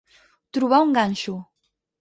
Trobar 0.57 0.81
un 0.87 0.95
ganxo. 0.97 1.37